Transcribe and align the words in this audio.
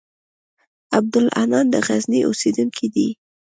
عبدالحنان 0.97 1.65
د 1.73 1.75
غزني 1.87 2.19
اوسېدونکی 2.25 2.87
دی. 2.95 3.07